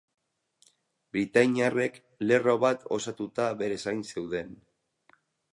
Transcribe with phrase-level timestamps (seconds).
[1.17, 2.01] Britainiarrek
[2.31, 4.57] lerro bat osatuta bere zain zeuden.